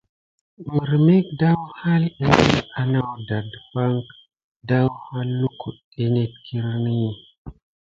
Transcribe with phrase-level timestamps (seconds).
[0.73, 4.05] Mirmek daouhalà ékile à nakuda depak
[4.67, 7.09] daouha lukude net kirini va neɗe.